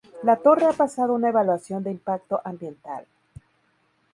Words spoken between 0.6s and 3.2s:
ha pasado una evaluación de impacto ambiental.